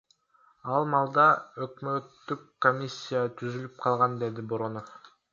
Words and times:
Ал 0.75 0.85
маалда 0.93 1.25
өкмөттүк 1.65 2.41
комиссия 2.67 3.21
түзүлүп 3.41 3.75
калган,— 3.83 4.15
деди 4.25 4.47
Боронов. 4.55 4.89